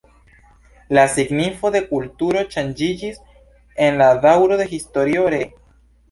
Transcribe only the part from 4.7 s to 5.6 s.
historio ree.